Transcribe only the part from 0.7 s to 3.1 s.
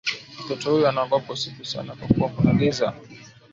huyu anaogopa usiku sana kwa kuwa kuna giza.